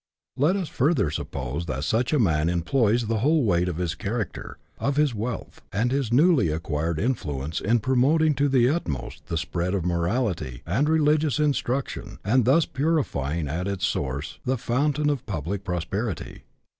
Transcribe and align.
Let 0.35 0.55
us 0.55 0.67
further 0.67 1.11
suppose 1.11 1.67
that 1.67 1.83
such 1.83 2.11
a 2.11 2.17
man 2.17 2.49
employs 2.49 3.05
the 3.05 3.19
whole 3.19 3.43
weight 3.43 3.69
of 3.69 3.77
his 3.77 3.93
character, 3.93 4.57
of 4.79 4.95
his 4.95 5.13
wealth, 5.13 5.61
and 5.71 5.91
his 5.91 6.11
newly 6.11 6.49
acquired 6.49 6.97
influence, 6.99 7.61
in 7.61 7.81
promoting 7.81 8.33
to 8.33 8.49
the 8.49 8.67
utmost 8.67 9.27
the 9.27 9.37
spread 9.37 9.75
of 9.75 9.85
morality 9.85 10.63
and 10.65 10.89
religious 10.89 11.37
instruction, 11.39 12.17
and 12.25 12.45
thus 12.45 12.65
purifying 12.65 13.47
at 13.47 13.67
its 13.67 13.85
source 13.85 14.39
the 14.43 14.57
foun 14.57 14.93
tain 14.93 15.07
of 15.11 15.23
public 15.27 15.63
prosperity. 15.63 16.45